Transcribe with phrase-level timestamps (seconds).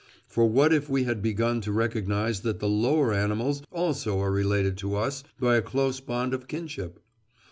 [0.25, 4.75] For what if we have begun to recognise that the lower animals also are related
[4.79, 6.99] to us by a close bond of kinship?